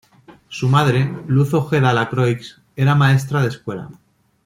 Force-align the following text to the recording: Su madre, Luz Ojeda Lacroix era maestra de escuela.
Su 0.49 0.67
madre, 0.67 1.13
Luz 1.27 1.53
Ojeda 1.53 1.93
Lacroix 1.93 2.59
era 2.75 2.95
maestra 2.95 3.43
de 3.43 3.49
escuela. 3.49 3.87